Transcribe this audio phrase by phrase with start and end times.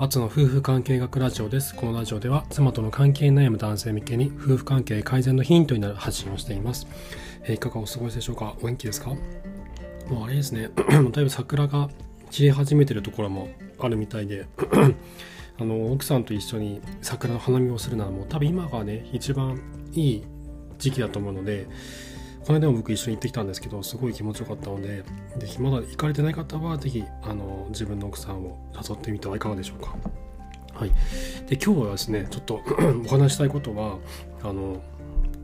[0.00, 1.74] アツの夫婦関係学ラジオです。
[1.74, 6.86] このラジオでは妻との関係に悩む男性向けに夫婦関係改善のヒントになる発信をしています。
[7.42, 8.54] えーいかがお過ごしでしょうか？
[8.62, 9.10] お元気ですか？
[10.08, 10.70] もうあれですね、
[11.10, 11.88] だいぶ桜が
[12.30, 13.48] 散り始めてるところも
[13.80, 14.46] あるみたいで、
[15.60, 19.60] あの奥さんと一緒に桜の花見をするならもう多分今がね、一番
[19.94, 20.24] いい
[20.78, 21.66] 時期だと思うので、
[22.48, 25.04] この間も僕一緒に行ってきたんですけど、すごい気持ちよかったので、
[25.36, 29.94] ぜひまだ行かれてない方は、ぜひあの自分の奥さんを誘ってみてはいかがでしょうか。
[30.72, 30.90] はい。
[31.46, 32.62] で、今日はですね、ちょっと
[33.04, 33.98] お話したいことは、
[34.42, 34.80] あの、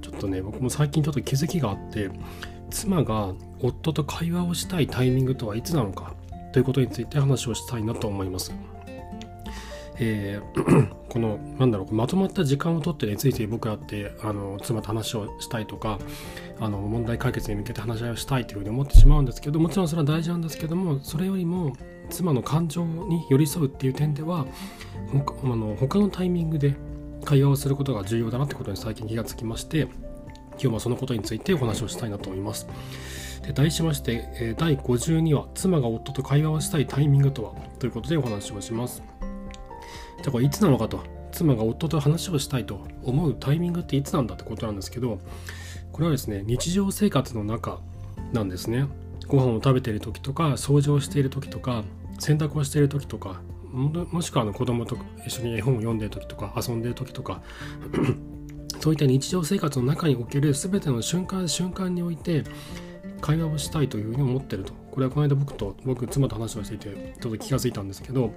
[0.00, 2.08] ちょっとね、僕も最近ちょっと気づきがあって、
[2.70, 6.14] 妻が夫と会話をしたいタイミングとはいつなのか
[6.54, 8.50] ということについて話をしたいなと思います。
[9.98, 16.00] えー このなんだろうまとまった時間をとってねついつい僕だってあの妻と話をしたいとか
[16.58, 21.72] あの問題解決に向けて話し合いをしたいというふうに思ってしまうんですけどもちろんそれは大事なんですけどもそれよりも
[22.10, 24.44] 妻の感情に寄り添うっていう点では
[25.44, 26.74] あの他のタイミングで
[27.24, 32.66] 会話をすることが重要だなってことに最近気がつきまして今日はそのことについてお話をしたいなと思います。
[33.42, 39.02] で題しまして、第52話「妻が夫と会話をしたいタイミングとは?」ということでお話をします。
[40.24, 41.04] じゃあこれいつなのかと。
[41.32, 45.18] 妻が夫と話をしたいと思うタイミングっていつなんだってことなんですけど
[45.90, 47.80] これはですね日常生活の中
[48.32, 48.86] なんですね。
[49.26, 51.82] ご飯を食べている時とか掃除をしている時とか
[52.18, 53.40] 洗濯をしている時とか
[53.72, 57.42] もしくはあの子供と一緒に絵本を読んでいる時とか遊んでいる時とか
[58.80, 62.44] そういった日常生活の中における全ての瞬間瞬間において
[63.20, 64.72] 会話をしたいというふうに思ってると。
[64.90, 68.32] これはこの間僕と僕妻と話をしていてちょっと気がついたんですけど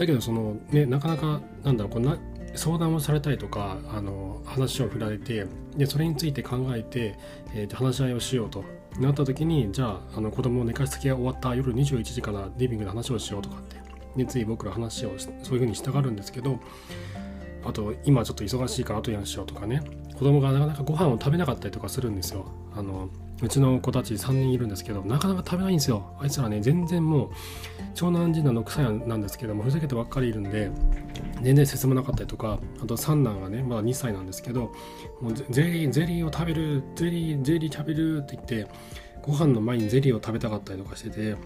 [0.00, 2.16] だけどそのねなかなかなんだろうこうな
[2.54, 7.18] 相談をされたりとかあの話を振られてでそれについて考えて、
[7.54, 8.64] えー話し合いをしようと。
[8.98, 13.76] なった時にじゃああの子供の寝かしつけが終わった夜21時からリビングで話をしようとかって。
[14.16, 16.58] でつい僕ら話をそういうふうにしたがるんですけど
[17.64, 19.82] あと今ちょっと忙しいから後にしようとかね。
[20.18, 22.46] 子供がなかなかご飯を食べなかったりとかするんですよ。
[22.74, 23.10] あの
[23.42, 26.14] うちの子たち3人いるんですけどなかなか食べないんですよ。
[26.20, 27.30] あいつらね全然もう
[27.94, 30.70] 長男次男の草なんですけどもふざけてばっかりいるんで
[31.42, 34.72] 全然進まなかったりとかあと三男がねまだ2歳なんですけど
[35.20, 38.70] もうゼゼリーゼリーを食べるゼリーゼリー食べるって言って
[39.22, 41.36] ご飯の前にゼリーを食べたかったりとかしてて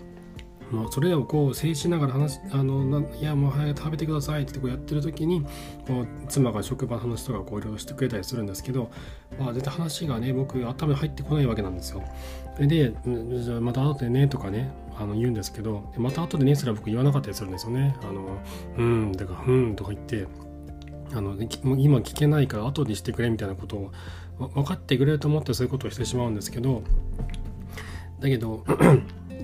[0.70, 5.44] もうそれをこう制しながら話あのいやもう早く食べてくださいってこうやってる時に
[5.86, 8.91] こう妻が職場の話とかこういろいろしてくれたりするんですけど、
[9.38, 12.02] まあ、絶対話がね僕頭に入ってこないわけなんですよ。
[12.58, 17.96] でうんじゃあまた後でねとかねあの言うんですけどまた後でねすら僕言わなかったりするんですよね。
[18.02, 18.38] あの
[18.78, 20.26] うんとかうんとか言って
[21.12, 21.36] あの
[21.76, 23.92] 今聞けないから後にしてくれみたいなことを
[24.38, 26.82] 分かってくれると思ってそういうことをしてしまうんですけど
[28.20, 28.64] だけど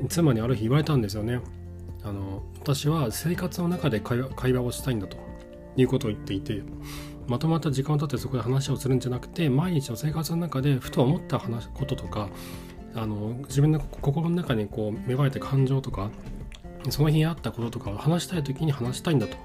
[0.08, 1.40] 妻にある日言われたんですよね。
[2.02, 5.18] あの私は生活の中で会話をしたいんだと
[5.76, 6.62] いうことを言っていて
[7.26, 12.30] まとまった時間を経ってそこで話をするんじゃなくて毎日の生活の中でふと思った話こととか
[12.94, 16.10] あの自分の心の中にこう芽生えた感情とか
[16.88, 19.36] その日にあったこととかを話したい時に話したいんだと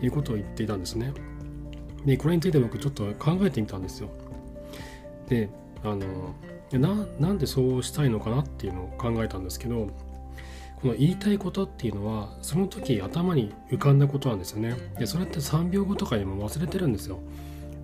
[0.00, 1.12] いうことを言っていたんですね。
[2.04, 4.08] でこれについて僕ちょっと考えてみたんですよ。
[5.28, 5.50] で
[5.84, 6.34] あの
[6.76, 9.88] ななんでそうしたいのかなっていうのを考えたんですけど
[10.82, 14.76] この言いたいことっていうのはその時頭に浮かんだことなんですよね。
[14.98, 17.18] でそれって3秒後とかにも忘れてるんですよ。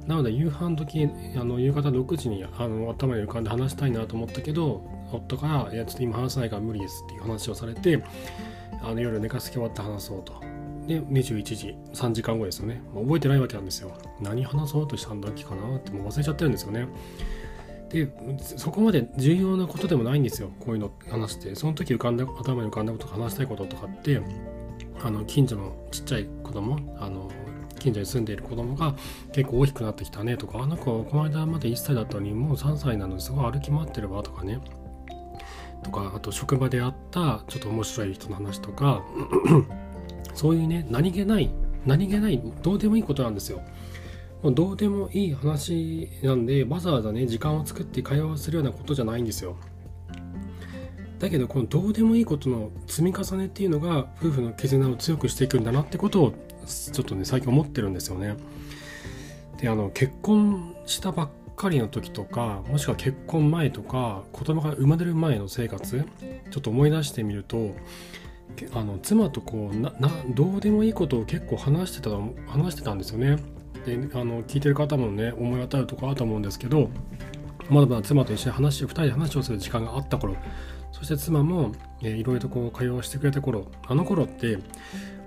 [0.06, 8.04] なので夕飯時あの夕方6時にあの頭に浮かんで話したいなと思ったけど夫から「いやちょっと今話せないから無理です」っていう話をされて
[8.82, 10.34] あの夜寝かしつけ終わって話そうと。
[10.86, 13.90] で21時3時間後ですよね、覚えてないわけなんですよ
[14.20, 16.86] 何話そうとしたんだっけかなってもう忘れちゃってるんですよね。
[17.94, 20.50] でそこまで重要なことでもないんですよ。
[20.58, 21.54] こういうの話して。
[21.54, 24.20] その時浮かんだ頭に浮かんだこと話したいこととかって
[25.02, 27.30] あの近所のちっちゃい子供あの
[27.78, 28.96] 近所に住んでいる子供が
[29.32, 34.60] 結構大きくなってきたねとかあの子この間まで1歳だったのにもう3歳なのにすごい歩き回ってるわとかね。
[35.82, 39.04] とかあと職場であったちょっと面白い人の話とか。
[40.34, 41.48] そういうね何気ない
[41.86, 43.62] 何気ないどうでもいいことなんですよ。
[44.50, 49.56] どうでもいい話なんでわざわざね時間を作って会話をするようなことじゃないんですよ。
[51.18, 56.34] だけどこのどうでもいいことの積み重ねっていうのが夫婦の絆を強くしていくんだなってことを
[56.66, 58.36] ちょっとね最近思ってるんですよね。
[59.58, 66.04] であの結婚したばっかりの時とかもしくは結婚前とか子供が生まれる前の生活
[66.50, 67.74] ちょっと思い出してみると
[68.74, 72.10] あの妻とこうななどうでもいいことを結構話してた
[72.46, 73.38] 話してたんですよね。
[73.84, 76.90] であの聞いてる方もね思い当たるとこあると思うんですけど
[77.70, 80.36] まだまだ妻と一緒に話を2人で話をする時間があった頃
[80.92, 81.72] そして妻も、
[82.02, 84.58] えー、いろいろとこう会話をしてくれた頃あの頃って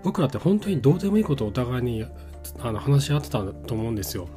[0.03, 2.05] 僕らって本当にどうでもいいことをお互いに
[2.59, 4.29] あの話し合ってたと思うんですよ。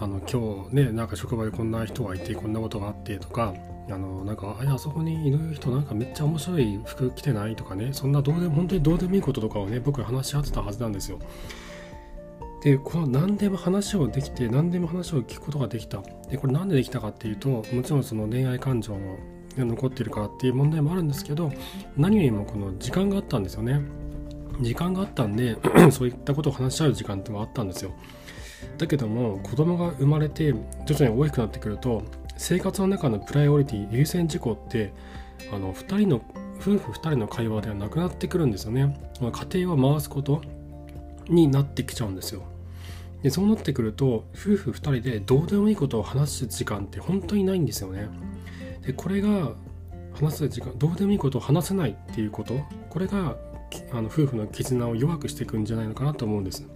[0.00, 3.54] あの今日ねなんか職場でこんな人がいてこんなことがあってとか
[3.90, 11.18] あのなんかあそこにいる人なんかめっちゃ面白い服着てないとかねそんなどうでも本当にどうでもいいこととかをね僕ら話し合ってたはずなんですよ。
[12.62, 16.02] でこの何でも話をできて何でも話を聞くことができた。
[16.28, 18.94] でこれ何でできたかっていうともちろんその恋愛感情
[19.56, 21.52] が残ってるからっていう問題もあるんですけど
[21.96, 23.80] 何よりもこの時間があったんですよね。
[24.60, 25.56] 時間があったんで
[25.92, 27.92] そういったことを話し合う時間ってのがあったんですよ。
[28.76, 30.52] だけども子供が生まれて
[30.84, 32.02] 徐々に大きくなってくると
[32.36, 34.92] 生活の中のプライオリティ優先事項って
[35.52, 36.20] あの2人の
[36.56, 38.98] 夫婦2人の会話ではなくなってくるんですよね。
[39.20, 40.42] 家庭を回すこと
[41.28, 42.42] になってきちゃうんですよ。
[43.22, 48.08] でそうなってくると夫婦2人でどうでもいいことを話す時間って本当にないんですよね。
[48.86, 49.52] でこれが
[50.14, 52.54] 話す時間どうでもいいことを話せないっていうこと
[52.88, 53.36] これが
[53.92, 56.66] あの夫婦の絆を弱くしていくんじゃないのかなと思うんです。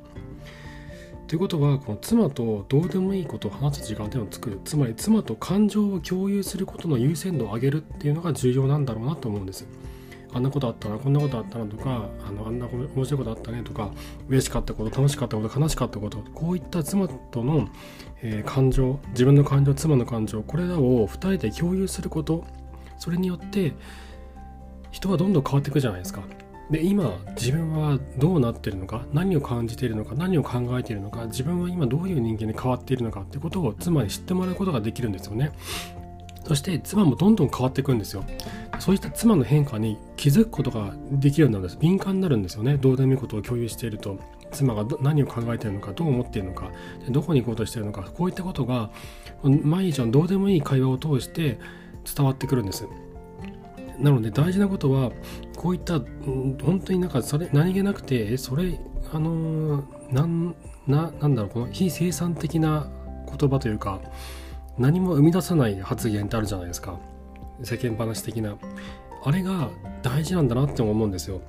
[1.29, 9.67] ということはこの妻とどうでもいいことを話す時間っていうのを作るつまり妻と感情を共有することの優先度を上げるっていうのが重要なんだろうなと思うんです。
[10.34, 13.90] あんなことあったなこんなことあったなとかあのあんな面白いことあったねとか
[14.29, 17.69] 嬉しかったこと楽しかったこと悲しかったことこういった妻との、
[18.23, 22.44] えー、感情自分の感情妻の感情これらを2人で共有すること
[22.99, 23.75] それによって
[24.90, 26.23] 人はどんどん変わっていくじゃないですか。
[26.70, 35.52] で今自分はどうなってるのか何を感じているのか何を考えているのか自分は今どういう人間に変わっているのかってことを妻に知ってもらうことができるんですよね。
[36.46, 38.25] そして妻もどんどん変わっていくんですよ。
[38.79, 41.79] そういった妻の変化に気づくことができるようになるんです。
[41.81, 42.77] 敏感になるんですよね。
[42.77, 44.21] どうでもいいことを共有していると。
[44.53, 46.71] 妻が何を考えているのか、どう思っているのか、
[47.09, 48.93] どこに行こうとしているのか、こういったことが
[49.43, 51.59] 毎日のどうでもいい会話を通して
[52.05, 52.87] 伝わってくるんです。
[53.99, 55.11] なので大事なことは
[55.57, 58.79] こういった本当になんかそれ何気なくてそれ
[59.13, 59.83] あの
[60.13, 60.55] なん
[60.87, 62.89] ななんだろうこの非生産的な
[63.27, 64.01] 言葉というか
[64.79, 67.01] 何も生み出さない発言ってあるじゃないですか
[67.65, 68.57] 世間話的な
[69.25, 69.71] あれが
[70.03, 71.41] 大事なんだなって思うんですよ。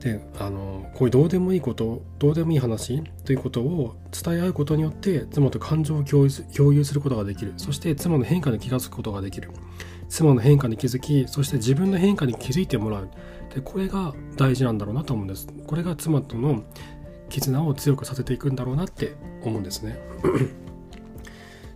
[0.00, 6.24] であのこういうどうでもいいことどうでもいい話ということを伝え合うことによって妻と感情を共
[6.74, 7.54] 有することができる。
[7.56, 9.50] そして妻の変化に気が付くことができる。
[10.10, 13.08] 妻の変化に気づきそして自分の変化に気づいてもらう。
[13.54, 15.48] でこれが大事なんだろうなと思うんです。
[15.66, 16.64] これが妻との
[17.30, 19.98] 絆を強くさせていくんだろうなって思うんですね。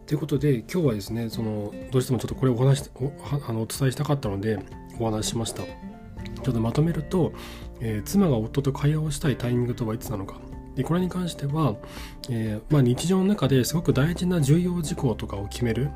[0.09, 3.13] ということで今日はですねそのどうしてもちょっとこれをお話しお
[3.47, 4.59] あのお伝えしたかったので
[4.99, 5.63] お話ししました。
[5.65, 7.35] ちょっとまとめると、
[7.81, 10.41] えー、妻が夫と会話をしたいタイミングとはいつなのか。
[10.77, 11.77] でこれに関しては、
[12.31, 15.91] えー、まあ、日常の中ですごく大事な重要事項とかを決める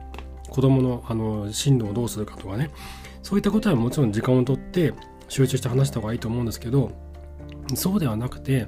[0.50, 2.70] 子供のあの進路をどうするかとかね。
[3.22, 4.92] そういったことはもちろん時間をとって
[5.28, 6.90] 集中して話した方がいいと思うんですけど
[7.74, 8.66] そうではなくて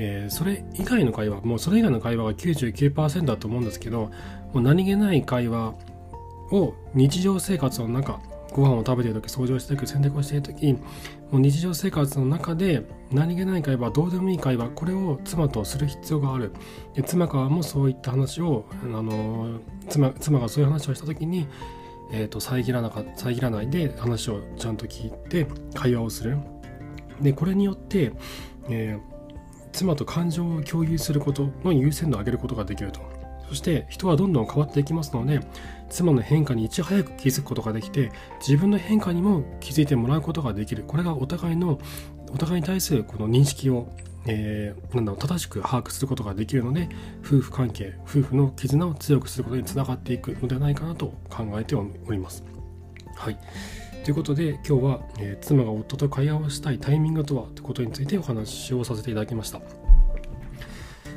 [0.00, 4.12] えー、それ以外の会話もうそれ以外の会話が99%だと思うんですけど
[4.52, 5.74] もう何気ない会話
[6.50, 8.20] を日常生活の中
[8.52, 10.80] ご飯を食べてる時掃除をしている時洗濯をしている時も
[11.32, 16.52] う日常生活の中で何気ない会話どうでもいい会話これを妻とする必要がある。
[16.94, 21.46] で妻からもそういった話をあの妻妻がそういう話をした時に、
[22.10, 26.38] えーと、遮らなか遮らないで話をちゃんと聞いて会話をする。
[27.20, 28.12] でこれによって、
[28.68, 29.18] えー
[29.70, 33.00] 妻と感情を共有することの優先度を上げることができると。
[33.48, 35.40] そして人はどんどん変わっていきますので
[35.88, 41.78] 妻の変化にいち早く気づくことができて自分の変化にも気づいてもらうことができるこれがお互いの
[42.30, 43.90] お互いに対するこの認識を、
[44.26, 46.88] えー、なんだろう正しく把握することができるので
[47.24, 52.44] 夫婦関係夫婦の絆を強くすることにつながっていくのではないかなと考えております。
[53.16, 53.38] はい
[54.04, 59.87] ということで今日は、えー、妻が夫と会話をしたいタイミングとはということについてお話をさせていただきました。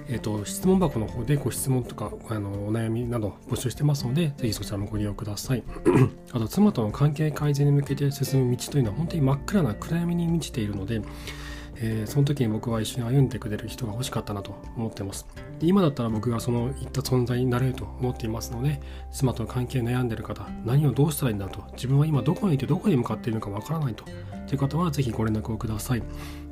[0.08, 5.64] えーと、質問箱の方でご質問とかあのお悩みなど募集してますので、ぜひそちらもご利用ください。
[6.32, 11.02] あと、妻との関係改善に向けて進む道というのは本当に真っ暗な暗闇に満ちているので、
[11.84, 15.26] えー、その時に僕は一緒に歩んでくれる人が欲しかったなと思ってます。
[15.60, 18.80] 今だったら僕がそのいった存在になれると思っていますので、
[19.12, 24.06] 妻との関係悩んでる方、何をどうしたらいいんだと、自分は今どこにいてどこに向かっているのかわからないと、
[24.48, 26.04] という方はぜひご連絡をください。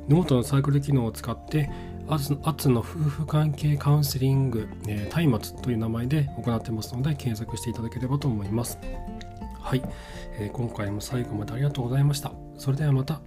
[0.08, 1.70] ノートのサークル機能を使って、
[2.08, 8.78] アツの夫婦関係カウンセリング、えー、松明という名前で行ってますので、検索していただければと思います。
[9.60, 9.82] はい、
[10.40, 12.32] えー、今回も最後までありがとうございました。
[12.56, 13.20] それではまた。